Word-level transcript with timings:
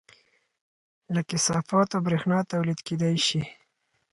له 1.13 1.21
کثافاتو 1.29 2.03
بریښنا 2.05 2.39
تولید 2.51 2.79
کیدی 2.87 3.15
شي 3.27 3.41